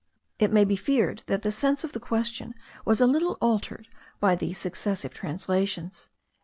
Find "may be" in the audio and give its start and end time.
0.51-0.75